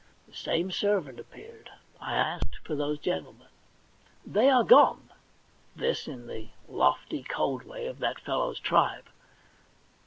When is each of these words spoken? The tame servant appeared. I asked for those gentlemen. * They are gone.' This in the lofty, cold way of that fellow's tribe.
The 0.27 0.33
tame 0.33 0.71
servant 0.71 1.19
appeared. 1.19 1.69
I 1.99 2.15
asked 2.15 2.55
for 2.63 2.73
those 2.73 2.97
gentlemen. 2.97 3.49
* 3.93 4.25
They 4.35 4.49
are 4.49 4.63
gone.' 4.63 5.11
This 5.75 6.07
in 6.07 6.25
the 6.25 6.49
lofty, 6.67 7.21
cold 7.21 7.65
way 7.65 7.85
of 7.85 7.99
that 7.99 8.19
fellow's 8.19 8.59
tribe. 8.59 9.05